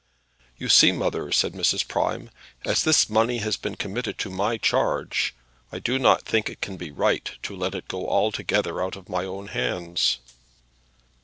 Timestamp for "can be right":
6.59-7.29